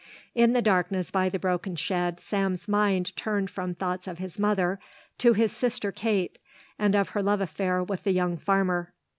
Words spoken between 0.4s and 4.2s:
the darkness by the broken shed Sam's mind turned from thoughts of